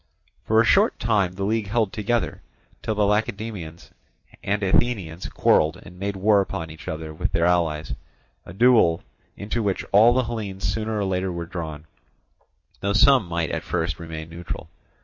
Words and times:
For 0.45 0.59
a 0.59 0.63
short 0.65 0.97
time 0.97 1.33
the 1.33 1.43
league 1.43 1.67
held 1.67 1.93
together, 1.93 2.41
till 2.81 2.95
the 2.95 3.05
Lacedaemonians 3.05 3.91
and 4.43 4.63
Athenians 4.63 5.29
quarrelled 5.29 5.77
and 5.77 5.99
made 5.99 6.15
war 6.15 6.41
upon 6.41 6.71
each 6.71 6.87
other 6.87 7.13
with 7.13 7.33
their 7.33 7.45
allies, 7.45 7.93
a 8.43 8.51
duel 8.51 9.03
into 9.37 9.61
which 9.61 9.85
all 9.91 10.11
the 10.15 10.23
Hellenes 10.23 10.63
sooner 10.63 10.97
or 10.97 11.05
later 11.05 11.31
were 11.31 11.45
drawn, 11.45 11.85
though 12.79 12.93
some 12.93 13.27
might 13.27 13.51
at 13.51 13.61
first 13.61 13.99
remain 13.99 14.27
neutral. 14.31 14.71